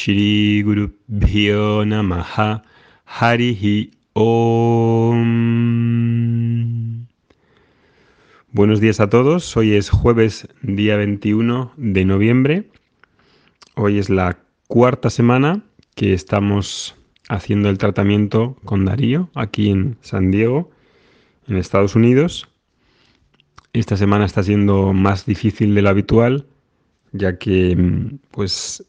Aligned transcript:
Shri 0.00 0.62
Guru 0.62 0.96
Bhyo 1.08 1.84
Namaha 1.84 2.62
Harihi 3.04 3.90
Om. 4.14 5.20
Buenos 8.52 8.80
días 8.80 8.98
a 9.00 9.10
todos. 9.10 9.54
Hoy 9.58 9.74
es 9.74 9.90
jueves, 9.90 10.48
día 10.62 10.96
21 10.96 11.74
de 11.76 12.06
noviembre. 12.06 12.70
Hoy 13.74 13.98
es 13.98 14.08
la 14.08 14.38
cuarta 14.68 15.10
semana 15.10 15.64
que 15.96 16.14
estamos 16.14 16.96
haciendo 17.28 17.68
el 17.68 17.76
tratamiento 17.76 18.56
con 18.64 18.86
Darío 18.86 19.28
aquí 19.34 19.68
en 19.68 19.98
San 20.00 20.30
Diego, 20.30 20.70
en 21.46 21.58
Estados 21.58 21.94
Unidos. 21.94 22.48
Esta 23.74 23.98
semana 23.98 24.24
está 24.24 24.42
siendo 24.42 24.94
más 24.94 25.26
difícil 25.26 25.74
de 25.74 25.82
lo 25.82 25.90
habitual, 25.90 26.46
ya 27.12 27.36
que 27.36 27.76
mm, 27.76 28.18
pues 28.30 28.82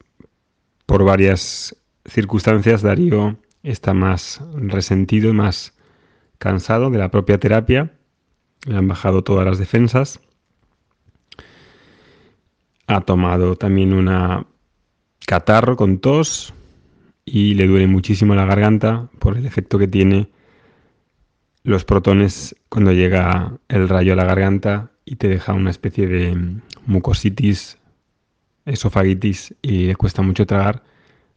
por 0.92 1.06
varias 1.06 1.74
circunstancias 2.04 2.82
Darío 2.82 3.38
está 3.64 3.94
más 3.94 4.42
resentido 4.58 5.30
y 5.30 5.34
más 5.34 5.72
cansado 6.38 6.90
de 6.90 6.98
la 6.98 7.10
propia 7.10 7.40
terapia. 7.40 7.94
Le 8.68 8.76
han 8.76 8.90
bajado 8.90 9.24
todas 9.24 9.46
las 9.46 9.58
defensas. 9.58 10.20
Ha 12.88 13.00
tomado 13.00 13.56
también 13.56 13.94
una 13.94 14.46
catarro 15.26 15.78
con 15.78 16.00
tos 16.00 16.54
y 17.24 17.54
le 17.54 17.68
duele 17.68 17.88
muchísimo 17.88 18.36
la 18.36 18.44
garganta 18.44 19.08
por 19.20 19.38
el 19.38 19.46
efecto 19.46 19.80
que 19.80 19.88
tiene 19.88 20.30
los 21.64 21.86
protones 21.86 22.54
cuando 22.68 22.92
llega 22.92 23.54
el 23.70 23.88
rayo 23.88 24.12
a 24.12 24.18
la 24.18 24.26
garganta 24.26 24.92
y 25.06 25.16
te 25.16 25.30
deja 25.30 25.54
una 25.54 25.70
especie 25.70 26.06
de 26.06 26.60
mucositis 26.86 27.78
esofagitis 28.66 29.56
y 29.62 29.86
le 29.88 29.96
cuesta 29.96 30.22
mucho 30.22 30.46
tragar, 30.46 30.84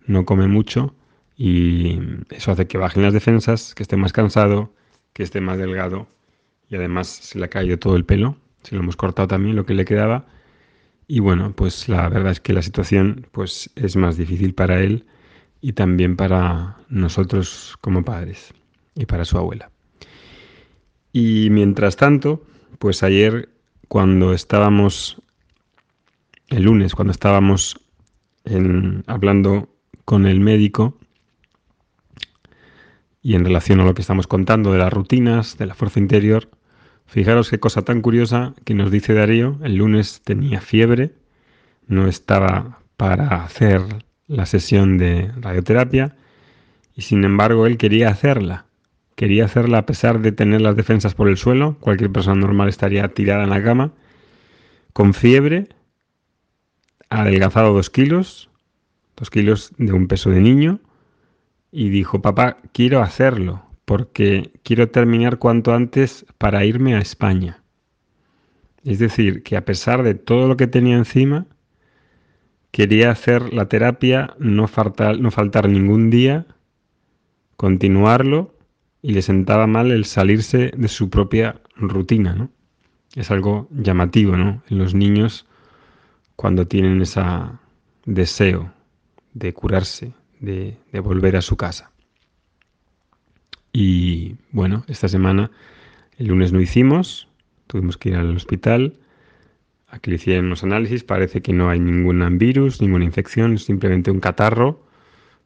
no 0.06 0.24
come 0.24 0.46
mucho 0.46 0.94
y 1.36 1.98
eso 2.30 2.52
hace 2.52 2.66
que 2.66 2.78
bajen 2.78 3.02
las 3.02 3.12
defensas, 3.12 3.74
que 3.74 3.82
esté 3.82 3.96
más 3.96 4.12
cansado, 4.12 4.72
que 5.12 5.22
esté 5.22 5.40
más 5.40 5.58
delgado 5.58 6.06
y 6.68 6.76
además 6.76 7.08
se 7.08 7.38
le 7.38 7.46
ha 7.46 7.48
caído 7.48 7.78
todo 7.78 7.96
el 7.96 8.04
pelo, 8.04 8.36
se 8.62 8.74
lo 8.74 8.82
hemos 8.82 8.96
cortado 8.96 9.28
también 9.28 9.56
lo 9.56 9.66
que 9.66 9.74
le 9.74 9.84
quedaba 9.84 10.26
y 11.06 11.20
bueno, 11.20 11.52
pues 11.54 11.88
la 11.88 12.08
verdad 12.08 12.32
es 12.32 12.40
que 12.40 12.52
la 12.52 12.62
situación 12.62 13.26
pues 13.32 13.70
es 13.76 13.96
más 13.96 14.16
difícil 14.16 14.54
para 14.54 14.80
él 14.80 15.04
y 15.60 15.72
también 15.72 16.16
para 16.16 16.76
nosotros 16.88 17.76
como 17.80 18.04
padres 18.04 18.52
y 18.94 19.06
para 19.06 19.24
su 19.24 19.36
abuela. 19.36 19.70
Y 21.12 21.48
mientras 21.50 21.96
tanto, 21.96 22.42
pues 22.78 23.02
ayer 23.02 23.48
cuando 23.88 24.32
estábamos 24.32 25.22
el 26.48 26.64
lunes 26.64 26.94
cuando 26.94 27.12
estábamos 27.12 27.80
hablando 29.06 29.68
con 30.04 30.26
el 30.26 30.40
médico 30.40 30.98
y 33.22 33.34
en 33.34 33.44
relación 33.44 33.80
a 33.80 33.84
lo 33.84 33.94
que 33.94 34.02
estamos 34.02 34.26
contando 34.26 34.72
de 34.72 34.78
las 34.78 34.92
rutinas, 34.92 35.56
de 35.56 35.66
la 35.66 35.74
fuerza 35.74 35.98
interior, 35.98 36.50
fijaros 37.06 37.48
qué 37.48 37.58
cosa 37.58 37.82
tan 37.82 38.02
curiosa 38.02 38.54
que 38.64 38.74
nos 38.74 38.90
dice 38.90 39.14
Darío, 39.14 39.58
el 39.62 39.76
lunes 39.76 40.20
tenía 40.22 40.60
fiebre, 40.60 41.14
no 41.86 42.06
estaba 42.06 42.80
para 42.96 43.42
hacer 43.42 43.80
la 44.26 44.46
sesión 44.46 44.98
de 44.98 45.32
radioterapia 45.40 46.16
y 46.94 47.02
sin 47.02 47.24
embargo 47.24 47.66
él 47.66 47.78
quería 47.78 48.10
hacerla. 48.10 48.66
Quería 49.16 49.44
hacerla 49.44 49.78
a 49.78 49.86
pesar 49.86 50.20
de 50.20 50.32
tener 50.32 50.60
las 50.60 50.76
defensas 50.76 51.14
por 51.14 51.28
el 51.28 51.36
suelo, 51.36 51.76
cualquier 51.80 52.10
persona 52.10 52.40
normal 52.40 52.68
estaría 52.68 53.08
tirada 53.08 53.44
en 53.44 53.50
la 53.50 53.62
cama, 53.62 53.92
con 54.92 55.14
fiebre, 55.14 55.68
adelgazado 57.20 57.72
dos 57.72 57.90
kilos, 57.90 58.50
dos 59.16 59.30
kilos 59.30 59.72
de 59.78 59.92
un 59.92 60.08
peso 60.08 60.30
de 60.30 60.40
niño, 60.40 60.80
y 61.70 61.88
dijo, 61.88 62.22
papá, 62.22 62.58
quiero 62.72 63.02
hacerlo, 63.02 63.62
porque 63.84 64.52
quiero 64.62 64.90
terminar 64.90 65.38
cuanto 65.38 65.74
antes 65.74 66.26
para 66.38 66.64
irme 66.64 66.94
a 66.94 67.00
España. 67.00 67.62
Es 68.84 68.98
decir, 68.98 69.42
que 69.42 69.56
a 69.56 69.64
pesar 69.64 70.02
de 70.02 70.14
todo 70.14 70.46
lo 70.46 70.56
que 70.56 70.66
tenía 70.66 70.96
encima, 70.96 71.46
quería 72.70 73.10
hacer 73.10 73.52
la 73.52 73.68
terapia, 73.68 74.34
no 74.38 74.68
faltar, 74.68 75.18
no 75.18 75.30
faltar 75.30 75.68
ningún 75.68 76.10
día, 76.10 76.46
continuarlo, 77.56 78.54
y 79.02 79.12
le 79.12 79.22
sentaba 79.22 79.66
mal 79.66 79.90
el 79.90 80.04
salirse 80.04 80.72
de 80.76 80.88
su 80.88 81.10
propia 81.10 81.60
rutina, 81.76 82.34
¿no? 82.34 82.50
Es 83.14 83.30
algo 83.30 83.68
llamativo, 83.70 84.36
¿no? 84.36 84.62
En 84.68 84.78
los 84.78 84.94
niños 84.94 85.46
cuando 86.36 86.66
tienen 86.66 87.00
ese 87.02 87.22
deseo 88.04 88.72
de 89.32 89.52
curarse, 89.52 90.12
de, 90.40 90.76
volver 91.02 91.36
a 91.36 91.42
su 91.42 91.56
casa. 91.56 91.90
Y 93.72 94.36
bueno, 94.52 94.84
esta 94.88 95.08
semana, 95.08 95.50
el 96.18 96.28
lunes 96.28 96.52
no 96.52 96.60
hicimos, 96.60 97.28
tuvimos 97.66 97.96
que 97.96 98.10
ir 98.10 98.16
al 98.16 98.36
hospital 98.36 98.94
a 99.88 99.98
que 99.98 100.10
le 100.10 100.16
hicieran 100.16 100.46
unos 100.46 100.62
análisis, 100.62 101.04
parece 101.04 101.42
que 101.42 101.52
no 101.52 101.68
hay 101.68 101.80
ningún 101.80 102.38
virus, 102.38 102.80
ninguna 102.80 103.04
infección, 103.04 103.58
simplemente 103.58 104.10
un 104.10 104.20
catarro 104.20 104.84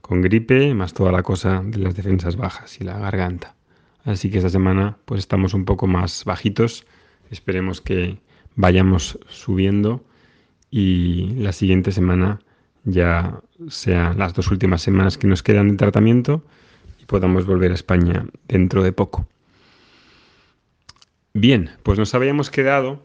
con 0.01 0.23
gripe, 0.23 0.75
más 0.75 0.95
toda 0.95 1.13
la 1.13 1.23
cosa 1.23 1.63
de 1.65 1.79
las 1.79 1.95
defensas 1.95 2.37
bajas 2.37 2.81
y 2.81 2.85
la 2.85 2.99
garganta. 2.99 3.55
Así 4.05 4.31
que 4.31 4.39
esta 4.39 4.51
semana 4.51 4.97
pues 5.05 5.21
estamos 5.21 5.55
un 5.55 5.65
poco 5.65 5.87
más 5.87 6.25
bajitos, 6.25 6.87
esperemos 7.31 7.81
que 7.81 8.19
vayamos 8.57 9.19
subiendo 9.29 10.05
y 10.71 11.35
la 11.37 11.53
siguiente 11.53 11.93
semana 11.93 12.41
ya 12.85 13.41
sean 13.69 14.19
las 14.19 14.35
dos 14.35 14.51
últimas 14.51 14.83
semanas 14.83 15.19
que 15.19 15.27
nos 15.27 15.43
quedan 15.43 15.71
de 15.71 15.77
tratamiento 15.77 16.43
y 17.01 17.05
podamos 17.07 17.47
volver 17.47 17.73
a 17.73 17.75
España 17.75 18.27
dentro 18.47 18.83
de 18.83 18.93
poco. 18.93 19.27
Bien, 21.35 21.71
pues 21.83 21.99
nos 21.99 22.15
habíamos 22.15 22.51
quedado 22.51 23.05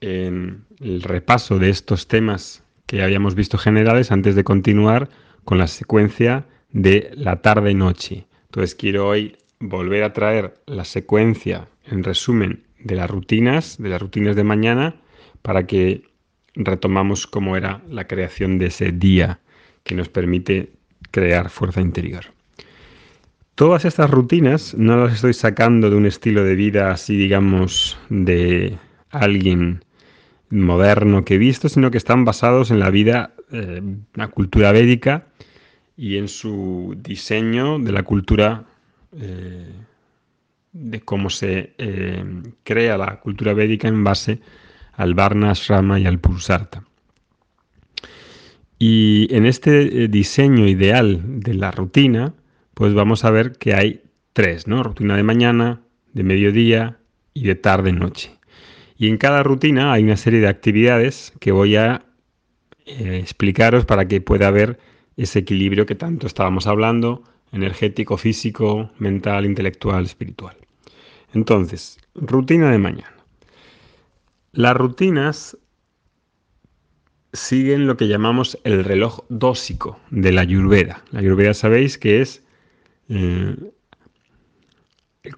en 0.00 0.64
el 0.80 1.02
repaso 1.02 1.58
de 1.58 1.70
estos 1.70 2.08
temas 2.08 2.62
que 2.86 3.02
habíamos 3.02 3.34
visto 3.34 3.58
generales 3.58 4.10
antes 4.10 4.34
de 4.34 4.44
continuar 4.44 5.08
con 5.44 5.58
la 5.58 5.66
secuencia 5.66 6.46
de 6.72 7.10
la 7.14 7.40
tarde-noche. 7.42 8.26
Entonces 8.46 8.74
quiero 8.74 9.08
hoy 9.08 9.36
volver 9.60 10.02
a 10.02 10.12
traer 10.12 10.54
la 10.66 10.84
secuencia 10.84 11.68
en 11.86 12.02
resumen 12.02 12.64
de 12.80 12.96
las 12.96 13.10
rutinas, 13.10 13.76
de 13.78 13.90
las 13.90 14.00
rutinas 14.00 14.36
de 14.36 14.44
mañana, 14.44 14.96
para 15.42 15.66
que 15.66 16.09
retomamos 16.54 17.26
cómo 17.26 17.56
era 17.56 17.82
la 17.88 18.06
creación 18.06 18.58
de 18.58 18.66
ese 18.66 18.92
día 18.92 19.40
que 19.84 19.94
nos 19.94 20.08
permite 20.08 20.70
crear 21.10 21.50
fuerza 21.50 21.80
interior. 21.80 22.26
Todas 23.54 23.84
estas 23.84 24.10
rutinas 24.10 24.74
no 24.74 24.96
las 25.04 25.14
estoy 25.14 25.34
sacando 25.34 25.90
de 25.90 25.96
un 25.96 26.06
estilo 26.06 26.44
de 26.44 26.54
vida 26.54 26.90
así, 26.90 27.16
digamos, 27.16 27.98
de 28.08 28.78
alguien 29.10 29.84
moderno 30.48 31.24
que 31.24 31.34
he 31.34 31.38
visto, 31.38 31.68
sino 31.68 31.90
que 31.90 31.98
están 31.98 32.24
basados 32.24 32.70
en 32.70 32.80
la 32.80 32.90
vida, 32.90 33.34
eh, 33.52 33.82
la 34.14 34.28
cultura 34.28 34.72
védica 34.72 35.26
y 35.96 36.16
en 36.16 36.28
su 36.28 36.96
diseño 36.98 37.78
de 37.78 37.92
la 37.92 38.02
cultura, 38.02 38.64
eh, 39.12 39.70
de 40.72 41.00
cómo 41.00 41.30
se 41.30 41.74
eh, 41.78 42.24
crea 42.62 42.96
la 42.96 43.20
cultura 43.20 43.52
védica 43.52 43.88
en 43.88 44.04
base 44.04 44.40
al 45.00 45.14
Varna 45.14 45.50
Ashrama 45.50 45.98
y 45.98 46.04
al 46.04 46.18
Pulsarta. 46.18 46.84
Y 48.78 49.34
en 49.34 49.46
este 49.46 50.04
eh, 50.04 50.08
diseño 50.08 50.68
ideal 50.68 51.40
de 51.40 51.54
la 51.54 51.70
rutina, 51.70 52.34
pues 52.74 52.92
vamos 52.92 53.24
a 53.24 53.30
ver 53.30 53.52
que 53.52 53.74
hay 53.74 54.02
tres, 54.34 54.66
¿no? 54.66 54.82
Rutina 54.82 55.16
de 55.16 55.22
mañana, 55.22 55.80
de 56.12 56.22
mediodía 56.22 56.98
y 57.32 57.44
de 57.44 57.54
tarde-noche. 57.54 58.36
Y 58.98 59.08
en 59.08 59.16
cada 59.16 59.42
rutina 59.42 59.94
hay 59.94 60.04
una 60.04 60.18
serie 60.18 60.40
de 60.40 60.48
actividades 60.48 61.32
que 61.40 61.52
voy 61.52 61.76
a 61.76 62.04
eh, 62.84 63.18
explicaros 63.22 63.86
para 63.86 64.06
que 64.06 64.20
pueda 64.20 64.48
haber 64.48 64.78
ese 65.16 65.38
equilibrio 65.38 65.86
que 65.86 65.94
tanto 65.94 66.26
estábamos 66.26 66.66
hablando, 66.66 67.22
energético, 67.52 68.18
físico, 68.18 68.90
mental, 68.98 69.46
intelectual, 69.46 70.04
espiritual. 70.04 70.56
Entonces, 71.32 71.98
rutina 72.14 72.70
de 72.70 72.78
mañana. 72.78 73.19
Las 74.52 74.76
rutinas 74.76 75.56
siguen 77.32 77.86
lo 77.86 77.96
que 77.96 78.08
llamamos 78.08 78.58
el 78.64 78.84
reloj 78.84 79.20
dósico 79.28 80.00
de 80.10 80.32
la 80.32 80.40
Ayurveda. 80.40 81.04
La 81.12 81.20
Ayurveda 81.20 81.54
sabéis 81.54 81.98
que 81.98 82.20
es 82.20 82.42
eh, 83.08 83.56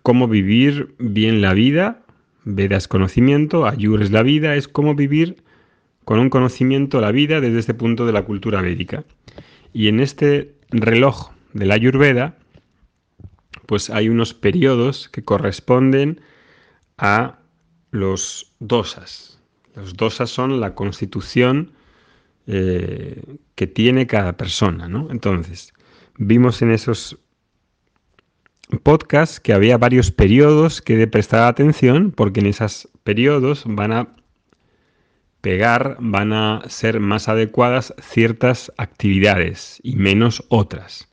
cómo 0.03 0.29
vivir 0.29 0.94
bien 0.99 1.43
la 1.43 1.53
vida. 1.53 2.03
Veda 2.44 2.76
es 2.76 2.88
conocimiento, 2.88 3.67
Ayur 3.67 4.03
es 4.03 4.11
la 4.11 4.23
vida, 4.23 4.56
es 4.56 4.67
cómo 4.67 4.94
vivir 4.94 5.43
con 6.05 6.19
un 6.19 6.31
conocimiento 6.31 7.00
la 7.00 7.12
vida 7.12 7.41
desde 7.41 7.58
este 7.58 7.75
punto 7.75 8.06
de 8.06 8.12
la 8.12 8.25
cultura 8.25 8.62
védica. 8.62 9.05
Y 9.75 9.88
en 9.88 10.00
este 10.00 10.55
reloj 10.70 11.31
de 11.53 11.67
la 11.67 11.75
Ayurveda, 11.75 12.38
pues 13.67 13.91
hay 13.91 14.08
unos 14.08 14.32
periodos 14.32 15.08
que 15.11 15.23
corresponden 15.23 16.20
a 16.97 17.42
los 17.93 18.53
dosas. 18.59 19.39
Los 19.77 19.97
dosas 19.97 20.29
son 20.31 20.61
la 20.61 20.75
constitución 20.75 21.73
eh, 22.49 23.23
que 23.55 23.69
tiene 23.69 24.09
cada 24.09 24.37
persona, 24.37 24.89
¿no? 24.89 25.09
Entonces, 25.12 25.73
vimos 26.19 26.61
en 26.62 26.73
esos 26.73 27.19
podcasts 28.83 29.39
que 29.39 29.53
había 29.53 29.79
varios 29.79 30.11
periodos 30.11 30.83
que 30.83 30.97
de 30.97 31.06
prestar 31.06 31.44
atención 31.44 32.11
porque 32.11 32.41
en 32.41 32.47
esos 32.47 32.89
periodos 33.05 33.65
van 33.67 33.93
a 33.93 34.17
pegar, 35.43 35.97
van 36.00 36.33
a 36.33 36.62
ser 36.69 36.99
más 37.00 37.29
adecuadas 37.29 37.94
ciertas 38.00 38.73
actividades 38.79 39.79
y 39.83 39.97
menos 39.97 40.44
otras. 40.49 41.09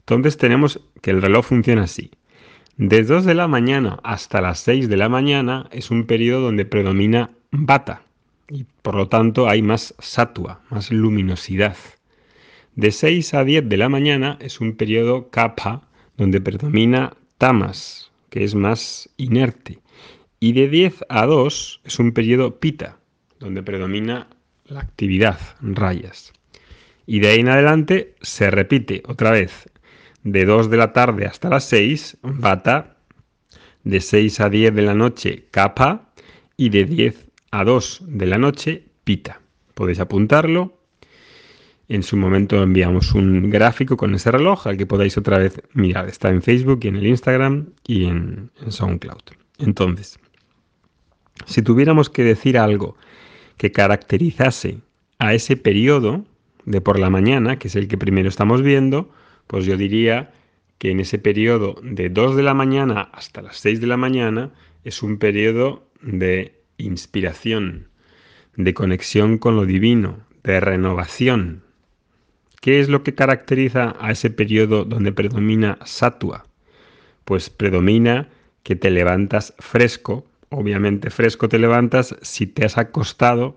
Entonces 0.00 0.36
tenemos 0.36 0.80
que 1.02 1.10
el 1.10 1.20
reloj 1.20 1.46
funciona 1.46 1.82
así. 1.82 2.10
De 2.84 3.04
2 3.04 3.24
de 3.26 3.36
la 3.36 3.46
mañana 3.46 4.00
hasta 4.02 4.40
las 4.40 4.58
6 4.58 4.88
de 4.88 4.96
la 4.96 5.08
mañana 5.08 5.68
es 5.70 5.92
un 5.92 6.04
periodo 6.04 6.46
donde 6.46 6.64
predomina 6.64 7.30
bata 7.52 8.02
y 8.48 8.66
por 8.82 8.96
lo 8.96 9.06
tanto 9.06 9.48
hay 9.48 9.62
más 9.62 9.94
satua, 10.00 10.62
más 10.68 10.90
luminosidad. 10.90 11.76
De 12.74 12.90
6 12.90 13.34
a 13.34 13.44
10 13.44 13.68
de 13.68 13.76
la 13.76 13.88
mañana 13.88 14.36
es 14.40 14.60
un 14.60 14.72
periodo 14.72 15.30
kapha 15.30 15.82
donde 16.16 16.40
predomina 16.40 17.12
tamas, 17.38 18.10
que 18.30 18.42
es 18.42 18.56
más 18.56 19.08
inerte. 19.16 19.78
Y 20.40 20.52
de 20.52 20.68
10 20.68 21.04
a 21.08 21.26
2 21.26 21.82
es 21.84 21.98
un 22.00 22.10
periodo 22.10 22.58
pita, 22.58 22.98
donde 23.38 23.62
predomina 23.62 24.26
la 24.66 24.80
actividad, 24.80 25.38
rayas. 25.60 26.32
Y 27.06 27.20
de 27.20 27.28
ahí 27.28 27.40
en 27.40 27.48
adelante 27.48 28.16
se 28.22 28.50
repite 28.50 29.04
otra 29.06 29.30
vez 29.30 29.70
de 30.24 30.44
2 30.44 30.70
de 30.70 30.76
la 30.76 30.92
tarde 30.92 31.26
hasta 31.26 31.48
las 31.48 31.64
6, 31.64 32.18
bata, 32.22 32.96
de 33.84 34.00
6 34.00 34.40
a 34.40 34.48
10 34.48 34.74
de 34.74 34.82
la 34.82 34.94
noche, 34.94 35.46
capa, 35.50 36.12
y 36.56 36.68
de 36.68 36.84
10 36.84 37.26
a 37.50 37.64
2 37.64 38.02
de 38.06 38.26
la 38.26 38.38
noche, 38.38 38.84
pita. 39.04 39.40
Podéis 39.74 40.00
apuntarlo. 40.00 40.78
En 41.88 42.02
su 42.02 42.16
momento 42.16 42.62
enviamos 42.62 43.12
un 43.12 43.50
gráfico 43.50 43.96
con 43.96 44.14
ese 44.14 44.30
reloj 44.30 44.66
al 44.66 44.76
que 44.76 44.86
podáis 44.86 45.18
otra 45.18 45.38
vez 45.38 45.60
mirar. 45.74 46.08
Está 46.08 46.30
en 46.30 46.40
Facebook 46.40 46.80
y 46.82 46.88
en 46.88 46.96
el 46.96 47.06
Instagram 47.06 47.66
y 47.86 48.04
en, 48.04 48.50
en 48.64 48.72
SoundCloud. 48.72 49.22
Entonces, 49.58 50.18
si 51.46 51.62
tuviéramos 51.62 52.08
que 52.08 52.22
decir 52.22 52.56
algo 52.56 52.96
que 53.56 53.72
caracterizase 53.72 54.78
a 55.18 55.34
ese 55.34 55.56
periodo 55.56 56.24
de 56.64 56.80
por 56.80 56.98
la 56.98 57.10
mañana, 57.10 57.58
que 57.58 57.68
es 57.68 57.76
el 57.76 57.88
que 57.88 57.98
primero 57.98 58.28
estamos 58.28 58.62
viendo, 58.62 59.10
pues 59.52 59.66
yo 59.66 59.76
diría 59.76 60.32
que 60.78 60.92
en 60.92 61.00
ese 61.00 61.18
periodo 61.18 61.76
de 61.82 62.08
2 62.08 62.36
de 62.36 62.42
la 62.42 62.54
mañana 62.54 63.10
hasta 63.12 63.42
las 63.42 63.58
6 63.58 63.82
de 63.82 63.86
la 63.86 63.98
mañana 63.98 64.50
es 64.82 65.02
un 65.02 65.18
periodo 65.18 65.86
de 66.00 66.58
inspiración, 66.78 67.88
de 68.56 68.72
conexión 68.72 69.36
con 69.36 69.54
lo 69.54 69.66
divino, 69.66 70.20
de 70.42 70.58
renovación. 70.58 71.64
¿Qué 72.62 72.80
es 72.80 72.88
lo 72.88 73.02
que 73.02 73.14
caracteriza 73.14 73.94
a 74.00 74.12
ese 74.12 74.30
periodo 74.30 74.86
donde 74.86 75.12
predomina 75.12 75.76
satua? 75.84 76.46
Pues 77.26 77.50
predomina 77.50 78.30
que 78.62 78.74
te 78.74 78.90
levantas 78.90 79.52
fresco, 79.58 80.24
obviamente 80.48 81.10
fresco 81.10 81.50
te 81.50 81.58
levantas 81.58 82.16
si 82.22 82.46
te 82.46 82.64
has 82.64 82.78
acostado 82.78 83.56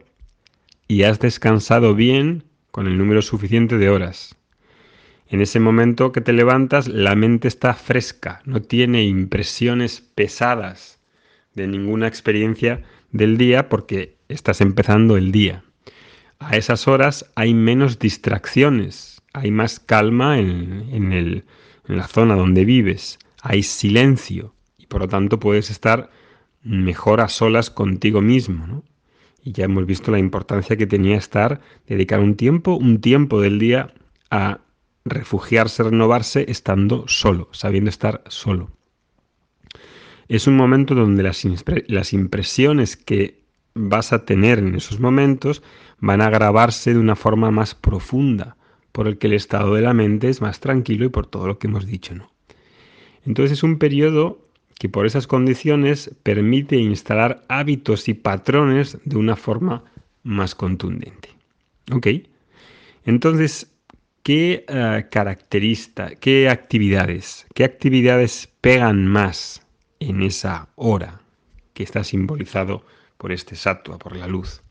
y 0.90 1.04
has 1.04 1.22
descansado 1.22 1.96
bien 1.96 2.44
con 2.72 2.86
el 2.86 2.98
número 2.98 3.22
suficiente 3.22 3.78
de 3.78 3.90
horas. 3.90 4.36
En 5.28 5.42
ese 5.42 5.60
momento 5.60 6.12
que 6.12 6.22
te 6.22 6.34
levantas, 6.34 6.88
la 6.88 7.16
mente 7.16 7.48
está 7.48 7.74
fresca, 7.74 8.42
no 8.46 8.62
tiene 8.62 9.04
impresiones 9.04 10.02
pesadas 10.02 11.00
de 11.56 11.68
ninguna 11.68 12.08
experiencia 12.08 12.84
del 13.12 13.38
día 13.38 13.70
porque 13.70 14.18
estás 14.30 14.62
empezando 14.62 15.18
el 15.18 15.32
día. 15.32 15.64
A 16.40 16.58
esas 16.58 16.88
horas 16.88 17.32
hay 17.36 17.54
menos 17.54 17.98
distracciones, 17.98 19.22
hay 19.34 19.52
más 19.52 19.80
calma 19.80 20.38
en, 20.38 20.90
en 20.92 21.44
la 21.88 22.08
zona 22.08 22.36
donde 22.36 22.66
vives, 22.66 23.18
hay 23.42 23.64
silencio 23.64 24.54
y 24.78 24.86
por 24.86 25.02
lo 25.02 25.08
tanto 25.08 25.40
puedes 25.40 25.72
estar 25.72 26.10
mejor 26.64 27.22
a 27.22 27.30
solas 27.30 27.70
contigo 27.70 28.22
mismo. 28.22 28.84
Y 29.44 29.52
ya 29.52 29.66
hemos 29.66 29.86
visto 29.86 30.12
la 30.12 30.20
importancia 30.20 30.76
que 30.76 30.88
tenía 30.88 31.18
estar, 31.18 31.62
dedicar 31.88 32.20
un 32.20 32.36
tiempo, 32.36 32.76
un 32.76 33.00
tiempo 33.00 33.40
del 33.42 33.60
día 33.60 33.94
a 34.32 34.60
refugiarse, 35.06 35.84
renovarse 35.84 36.46
estando 36.50 37.08
solo, 37.08 37.48
sabiendo 37.52 37.90
estar 37.90 38.24
solo. 38.28 38.72
Es 40.28 40.48
un 40.48 40.58
momento 40.58 40.96
donde 40.96 41.22
las, 41.22 42.14
impresiones 42.14 42.98
que 42.98 43.44
vas 43.76 44.12
a 44.12 44.26
tener 44.26 44.58
en 44.60 44.74
esos 44.74 45.00
momentos 45.00 45.62
van 46.00 46.22
a 46.22 46.30
grabarse 46.32 46.94
de 46.94 47.00
una 47.00 47.16
forma 47.16 47.52
más 47.52 47.76
profunda, 47.76 48.58
por 48.92 49.08
el 49.08 49.18
que 49.18 49.28
el 49.28 49.34
estado 49.34 49.76
de 49.76 49.82
la 49.82 49.94
mente 49.94 50.30
es 50.30 50.42
más 50.42 50.60
tranquilo 50.60 51.06
y 51.06 51.10
por 51.10 51.28
todo 51.28 51.48
lo 51.48 51.60
que 51.60 51.68
hemos 51.68 51.86
dicho, 51.86 52.16
¿no? 52.16 52.32
Entonces 53.26 53.58
es 53.58 53.64
un 53.64 53.78
periodo 53.78 54.40
que 54.80 54.90
por 54.90 55.06
esas 55.06 55.28
condiciones 55.28 56.12
permite 56.24 56.78
instalar 56.78 57.44
hábitos 57.48 58.08
y 58.08 58.14
patrones 58.14 58.98
de 59.04 59.18
una 59.18 59.36
forma 59.36 59.84
más 60.24 60.56
contundente. 60.56 61.30
¿Ok? 61.92 62.08
Entonces, 63.06 63.75
¿qué 64.26 64.66
uh, 64.70 65.08
qué 66.20 66.50
actividades, 66.50 67.46
qué 67.54 67.64
actividades 67.64 68.50
pegan 68.60 69.06
más 69.06 69.62
en 70.00 70.24
esa 70.24 70.68
hora 70.74 71.22
que 71.76 71.84
está 71.84 72.04
simbolizado 72.04 72.84
por 73.20 73.32
este 73.32 73.56
satua, 73.56 74.00
por 74.00 74.16
la 74.16 74.26
luz? 74.26 74.64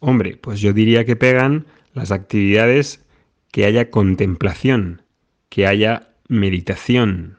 Hombre, 0.00 0.36
pues 0.36 0.60
yo 0.60 0.74
diría 0.74 1.06
que 1.06 1.16
pegan 1.16 1.64
las 1.94 2.12
actividades 2.12 3.02
que 3.50 3.64
haya 3.64 3.90
contemplación, 3.90 5.00
que 5.48 5.66
haya 5.66 6.10
meditación. 6.28 7.38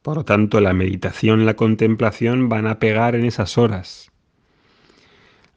Por 0.00 0.16
lo 0.16 0.24
tanto, 0.24 0.62
la 0.62 0.72
meditación 0.72 1.44
la 1.44 1.56
contemplación 1.56 2.48
van 2.48 2.66
a 2.66 2.78
pegar 2.78 3.14
en 3.16 3.26
esas 3.26 3.58
horas. 3.58 4.10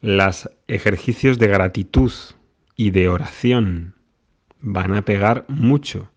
Los 0.01 0.49
ejercicios 0.67 1.39
de 1.39 1.47
gratitud 1.47 2.11
y 2.75 2.91
de 2.91 3.07
oración 3.07 3.96
van 4.61 4.93
a 4.93 5.03
pegar 5.03 5.45
mucho. 5.47 6.09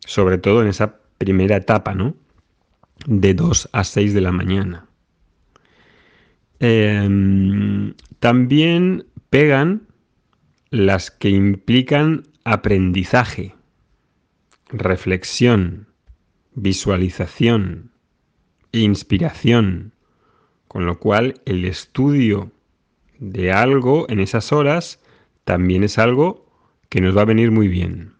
Sobre 0.00 0.38
todo 0.38 0.62
en 0.62 0.68
esa 0.68 0.98
primera 1.18 1.56
etapa, 1.56 1.94
¿no? 1.94 2.14
De 3.06 3.34
2 3.34 3.70
a 3.72 3.84
6 3.84 4.14
de 4.14 4.20
la 4.20 4.32
mañana. 4.32 4.86
Em, 6.58 7.94
también 8.20 9.06
pegan 9.30 9.88
las 10.70 11.10
que 11.10 11.28
implican 11.30 12.28
aprendizaje, 12.44 13.54
reflexión, 14.68 15.88
visualización, 16.54 17.90
inspiración, 18.72 19.92
con 20.68 20.86
lo 20.86 20.98
cual 20.98 21.40
el 21.44 21.64
estudio 21.64 22.52
de 23.18 23.52
algo 23.52 24.06
en 24.08 24.20
esas 24.20 24.52
horas 24.52 25.00
también 25.44 25.84
es 25.84 25.98
algo 25.98 26.41
que 26.92 27.00
nos 27.00 27.16
va 27.16 27.22
a 27.22 27.24
venir 27.24 27.50
muy 27.50 27.68
bien. 27.68 28.12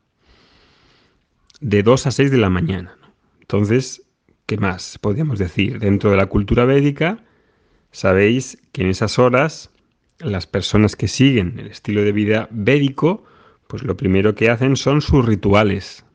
De 1.61 1.83
2 1.83 2.07
a 2.07 2.11
6 2.11 2.31
de 2.31 2.38
la 2.38 2.49
mañana. 2.49 2.97
Entonces, 3.43 4.02
¿qué 4.47 4.57
más 4.57 4.97
podríamos 4.99 5.38
decir? 5.38 5.79
Dentro 5.79 6.11
de 6.11 6.17
la 6.17 6.25
cultura 6.25 6.64
védica, 6.64 7.23
sabéis 7.91 8.57
que 8.73 8.81
en 8.81 8.88
esas 8.88 9.19
horas 9.19 9.69
las 10.21 10.47
personas 10.47 10.97
que 10.97 11.07
siguen 11.07 11.59
el 11.59 11.67
estilo 11.67 12.00
de 12.00 12.12
vida 12.12 12.49
védico, 12.50 13.25
pues 13.67 13.83
lo 13.83 13.95
primero 13.95 14.35
que 14.35 14.49
hacen 14.49 14.76
son 14.76 15.02
sus 15.02 15.23
rituales. 15.23 16.07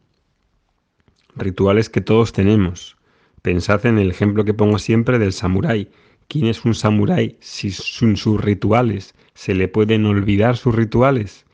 Rituales 1.35 1.91
que 1.91 2.01
todos 2.01 2.33
tenemos. 2.33 2.97
Pensad 3.43 3.85
en 3.85 3.99
el 3.99 4.09
ejemplo 4.09 4.45
que 4.45 4.55
pongo 4.55 4.79
siempre 4.79 5.19
del 5.19 5.33
samurái. 5.33 5.91
¿Quién 6.27 6.47
es 6.47 6.65
un 6.65 6.73
samurái 6.73 7.37
si 7.39 7.69
sin 7.69 8.17
sus 8.17 8.41
rituales? 8.41 9.13
¿Se 9.35 9.53
le 9.53 9.67
pueden 9.67 10.07
olvidar 10.07 10.57
sus 10.57 10.73
rituales? 10.73 11.45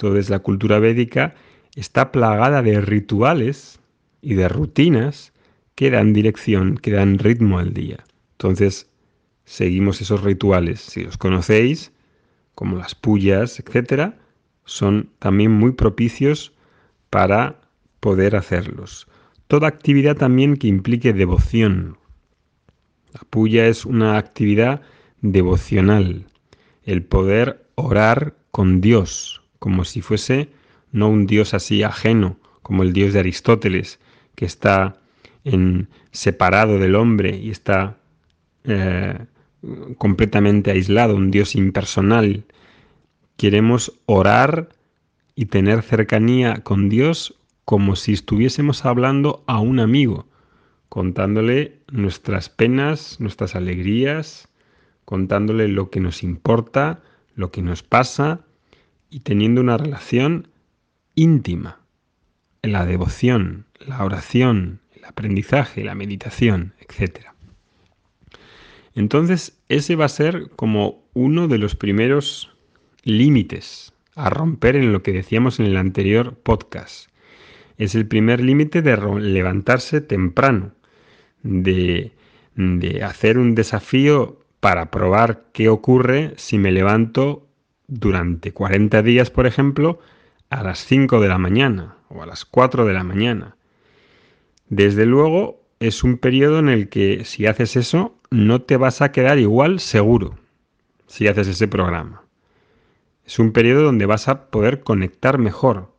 Entonces 0.00 0.30
la 0.30 0.38
cultura 0.38 0.78
védica 0.78 1.34
está 1.76 2.10
plagada 2.10 2.62
de 2.62 2.80
rituales 2.80 3.80
y 4.22 4.32
de 4.32 4.48
rutinas 4.48 5.34
que 5.74 5.90
dan 5.90 6.14
dirección, 6.14 6.78
que 6.78 6.92
dan 6.92 7.18
ritmo 7.18 7.58
al 7.58 7.74
día. 7.74 7.98
Entonces 8.32 8.88
seguimos 9.44 10.00
esos 10.00 10.22
rituales. 10.22 10.80
Si 10.80 11.04
los 11.04 11.18
conocéis, 11.18 11.92
como 12.54 12.78
las 12.78 12.94
pullas, 12.94 13.60
etc., 13.60 14.14
son 14.64 15.10
también 15.18 15.52
muy 15.52 15.72
propicios 15.72 16.54
para 17.10 17.60
poder 18.00 18.36
hacerlos. 18.36 19.06
Toda 19.48 19.68
actividad 19.68 20.16
también 20.16 20.56
que 20.56 20.68
implique 20.68 21.12
devoción. 21.12 21.98
La 23.12 23.20
puya 23.28 23.66
es 23.66 23.84
una 23.84 24.16
actividad 24.16 24.80
devocional, 25.20 26.24
el 26.84 27.02
poder 27.02 27.66
orar 27.74 28.34
con 28.50 28.80
Dios, 28.80 29.39
como 29.60 29.84
si 29.84 30.00
fuese 30.00 30.48
no 30.90 31.08
un 31.08 31.26
Dios 31.26 31.54
así 31.54 31.84
ajeno, 31.84 32.36
como 32.62 32.82
el 32.82 32.92
Dios 32.92 33.12
de 33.12 33.20
Aristóteles, 33.20 34.00
que 34.34 34.46
está 34.46 34.96
en, 35.44 35.88
separado 36.10 36.78
del 36.78 36.96
hombre 36.96 37.36
y 37.36 37.50
está 37.50 37.98
eh, 38.64 39.18
completamente 39.98 40.72
aislado, 40.72 41.14
un 41.14 41.30
Dios 41.30 41.54
impersonal. 41.54 42.44
Queremos 43.36 43.92
orar 44.06 44.70
y 45.34 45.46
tener 45.46 45.82
cercanía 45.82 46.62
con 46.62 46.88
Dios 46.88 47.36
como 47.64 47.94
si 47.96 48.14
estuviésemos 48.14 48.84
hablando 48.84 49.44
a 49.46 49.60
un 49.60 49.78
amigo, 49.78 50.26
contándole 50.88 51.78
nuestras 51.92 52.48
penas, 52.48 53.20
nuestras 53.20 53.54
alegrías, 53.54 54.48
contándole 55.04 55.68
lo 55.68 55.90
que 55.90 56.00
nos 56.00 56.22
importa, 56.22 57.02
lo 57.34 57.50
que 57.50 57.62
nos 57.62 57.82
pasa 57.82 58.40
y 59.10 59.20
teniendo 59.20 59.60
una 59.60 59.76
relación 59.76 60.48
íntima 61.14 61.80
en 62.62 62.72
la 62.72 62.86
devoción, 62.86 63.66
la 63.80 64.04
oración, 64.04 64.80
el 64.94 65.04
aprendizaje, 65.04 65.84
la 65.84 65.94
meditación, 65.94 66.74
etc. 66.78 67.26
Entonces, 68.94 69.58
ese 69.68 69.96
va 69.96 70.04
a 70.04 70.08
ser 70.10 70.50
como 70.56 71.02
uno 71.14 71.48
de 71.48 71.58
los 71.58 71.74
primeros 71.74 72.54
límites 73.02 73.92
a 74.14 74.30
romper 74.30 74.76
en 74.76 74.92
lo 74.92 75.02
que 75.02 75.12
decíamos 75.12 75.58
en 75.58 75.66
el 75.66 75.76
anterior 75.76 76.36
podcast. 76.36 77.08
Es 77.78 77.94
el 77.94 78.06
primer 78.06 78.40
límite 78.40 78.82
de 78.82 78.96
levantarse 79.20 80.00
temprano, 80.00 80.72
de, 81.42 82.12
de 82.54 83.02
hacer 83.02 83.38
un 83.38 83.54
desafío 83.54 84.38
para 84.60 84.90
probar 84.90 85.46
qué 85.52 85.70
ocurre 85.70 86.34
si 86.36 86.58
me 86.58 86.72
levanto 86.72 87.49
durante 87.90 88.52
40 88.52 89.02
días, 89.02 89.30
por 89.30 89.46
ejemplo, 89.46 89.98
a 90.48 90.62
las 90.62 90.84
5 90.86 91.20
de 91.20 91.28
la 91.28 91.38
mañana 91.38 91.96
o 92.08 92.22
a 92.22 92.26
las 92.26 92.44
4 92.44 92.86
de 92.86 92.94
la 92.94 93.04
mañana. 93.04 93.56
Desde 94.68 95.04
luego, 95.04 95.60
es 95.80 96.04
un 96.04 96.16
periodo 96.18 96.60
en 96.60 96.68
el 96.68 96.88
que 96.88 97.24
si 97.24 97.46
haces 97.46 97.76
eso, 97.76 98.16
no 98.30 98.62
te 98.62 98.76
vas 98.76 99.02
a 99.02 99.12
quedar 99.12 99.38
igual 99.38 99.80
seguro 99.80 100.38
si 101.06 101.26
haces 101.26 101.48
ese 101.48 101.66
programa. 101.66 102.22
Es 103.26 103.38
un 103.38 103.52
periodo 103.52 103.82
donde 103.82 104.06
vas 104.06 104.28
a 104.28 104.50
poder 104.50 104.80
conectar 104.80 105.38
mejor, 105.38 105.92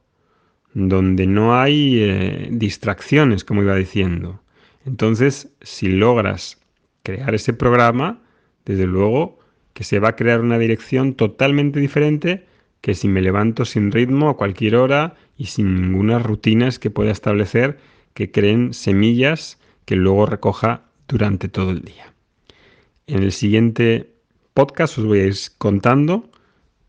donde 0.73 1.27
no 1.27 1.59
hay 1.59 2.01
eh, 2.01 2.49
distracciones, 2.51 3.43
como 3.43 3.63
iba 3.63 3.75
diciendo. 3.75 4.41
Entonces, 4.85 5.49
si 5.61 5.89
logras 5.89 6.57
crear 7.03 7.35
ese 7.35 7.53
programa, 7.53 8.21
desde 8.65 8.87
luego 8.87 9.40
que 9.73 9.83
se 9.83 9.99
va 9.99 10.09
a 10.09 10.15
crear 10.15 10.41
una 10.41 10.57
dirección 10.57 11.13
totalmente 11.13 11.79
diferente 11.79 12.45
que 12.81 12.95
si 12.95 13.07
me 13.07 13.21
levanto 13.21 13.63
sin 13.65 13.91
ritmo 13.91 14.29
a 14.29 14.37
cualquier 14.37 14.75
hora 14.75 15.15
y 15.37 15.45
sin 15.45 15.75
ninguna 15.75 16.19
rutinas 16.19 16.79
que 16.79 16.89
pueda 16.89 17.11
establecer 17.11 17.77
que 18.13 18.31
creen 18.31 18.73
semillas 18.73 19.59
que 19.85 19.95
luego 19.95 20.25
recoja 20.25 20.83
durante 21.07 21.47
todo 21.47 21.71
el 21.71 21.81
día. 21.81 22.13
En 23.07 23.23
el 23.23 23.31
siguiente 23.31 24.09
podcast 24.53 24.97
os 24.97 25.05
voy 25.05 25.19
a 25.19 25.25
ir 25.25 25.35
contando 25.57 26.29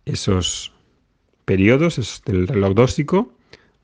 esos 0.04 0.72
periodos 1.44 1.98
esos 1.98 2.22
del 2.24 2.48
reloj 2.48 2.74
dóxico 2.74 3.32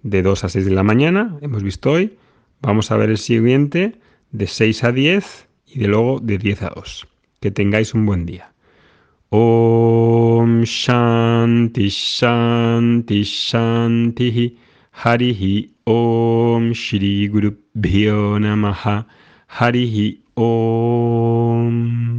de 0.03 0.23
2 0.23 0.45
a 0.45 0.49
6 0.49 0.65
de 0.65 0.71
la 0.71 0.83
mañana, 0.83 1.37
hemos 1.41 1.63
visto 1.63 1.91
hoy. 1.91 2.17
Vamos 2.61 2.91
a 2.91 2.97
ver 2.97 3.11
el 3.11 3.19
siguiente 3.19 3.97
de 4.31 4.47
6 4.47 4.85
a 4.85 4.93
10 4.93 5.49
y 5.67 5.79
de 5.81 5.89
luego 5.89 6.21
de 6.21 6.39
10 6.39 6.63
a 6.63 6.71
2. 6.75 7.09
Que 7.41 7.51
tengáis 7.51 7.95
un 7.95 8.07
buen 8.07 8.27
día. 8.27 8.53
Om 9.31 10.65
Shanti 10.65 11.91
Shanti 11.91 13.21
Shanti 13.25 14.57
Harihi 15.05 15.69
Om 15.87 16.73
Shri 16.73 17.29
Guru 17.29 17.51
Bhyo 17.77 18.39
Namaha 18.41 19.05
Harihi 19.51 20.17
Om 20.35 22.18